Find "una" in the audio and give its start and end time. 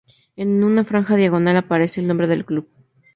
0.63-0.83